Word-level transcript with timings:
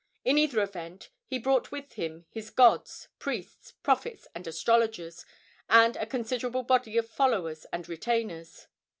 In 0.25 0.39
either 0.39 0.59
event, 0.63 1.11
he 1.27 1.37
brought 1.37 1.71
with 1.71 1.93
him 1.93 2.25
his 2.31 2.49
gods, 2.49 3.07
priests, 3.19 3.73
prophets 3.83 4.25
and 4.33 4.47
astrologers, 4.47 5.27
and 5.69 5.95
a 5.95 6.07
considerable 6.07 6.63
body 6.63 6.97
of 6.97 7.07
followers 7.07 7.67
and 7.71 7.87
retainers. 7.87 8.65